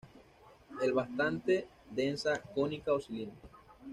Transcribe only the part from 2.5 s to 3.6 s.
cónica o cilíndrica.